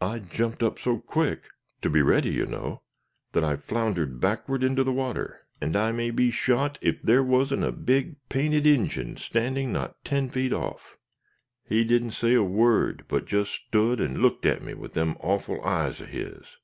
[0.00, 1.50] I jumped up so quick
[1.82, 2.82] to be ready, you know
[3.30, 5.46] that I floundered backward into the water.
[5.60, 10.30] And I may be shot if there wasn't a big painted Injin standing not ten
[10.30, 10.98] feet off.
[11.62, 15.64] He didn't say a word, but just stood and looked at me with them awful
[15.64, 16.56] eyes of his.